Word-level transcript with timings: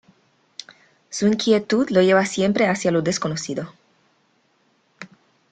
Su 1.11 1.27
inquietud 1.27 1.89
lo 1.91 2.01
lleva 2.01 2.25
siempre 2.25 2.67
hacia 2.67 2.89
lo 2.91 3.03
desconocido. 3.03 3.71